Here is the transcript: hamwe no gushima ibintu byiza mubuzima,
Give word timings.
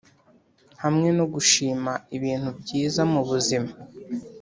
hamwe 0.83 1.09
no 1.17 1.25
gushima 1.33 1.91
ibintu 2.17 2.49
byiza 2.59 3.01
mubuzima, 3.11 3.71